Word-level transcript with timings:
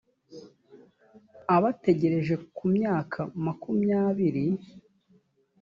abatagejeje 1.55 2.35
ku 2.55 2.63
myaka 2.75 3.19
makumyabiri 3.45 4.45